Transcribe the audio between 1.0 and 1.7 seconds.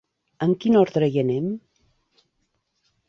hi anem?